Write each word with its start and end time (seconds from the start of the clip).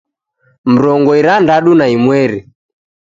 Mrongo 0.73 1.11
irandadu 1.21 1.71
na 1.79 1.85
imweri 1.95 2.39